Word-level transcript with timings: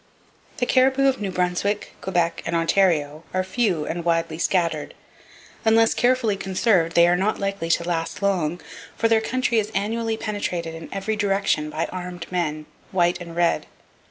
The 0.57 0.65
caribou 0.65 1.07
of 1.07 1.21
New 1.21 1.29
Brunswick, 1.29 1.93
Quebec 2.01 2.41
and 2.47 2.55
Ontario 2.55 3.23
are 3.35 3.43
few 3.43 3.85
and 3.85 4.03
widely 4.03 4.39
scattered. 4.39 4.95
Unless 5.63 5.93
carefully 5.93 6.35
conserved, 6.35 6.95
they 6.95 7.07
are 7.07 7.15
not 7.15 7.37
likely 7.37 7.69
to 7.69 7.83
last 7.83 8.23
long; 8.23 8.59
for 8.97 9.07
their 9.07 9.21
country 9.21 9.59
is 9.59 9.69
annually 9.75 10.17
penetrated 10.17 10.73
in 10.73 10.89
every 10.91 11.15
direction 11.15 11.69
by 11.69 11.85
armed 11.91 12.25
men, 12.31 12.65
white 12.91 13.21
and 13.21 13.35
red. 13.35 13.67